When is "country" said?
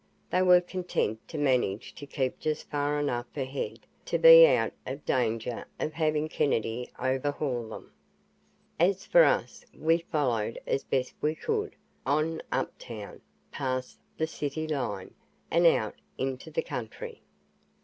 16.63-17.21